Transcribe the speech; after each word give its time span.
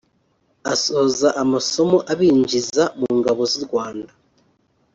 Asoza 0.73 1.27
amasomo 1.43 1.97
abinjiza 2.11 2.83
mu 2.99 3.09
ngabo 3.19 3.41
z’u 3.51 3.61
Rwanda 3.65 4.11